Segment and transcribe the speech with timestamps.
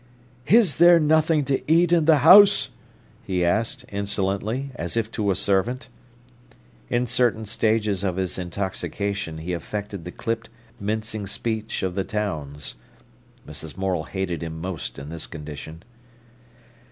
[0.47, 2.69] "Is there nothing to eat in the house?"
[3.21, 5.89] he asked, insolently, as if to a servant.
[6.89, 12.73] In certain stages of his intoxication he affected the clipped, mincing speech of the towns.
[13.47, 13.77] Mrs.
[13.77, 15.83] Morel hated him most in this condition.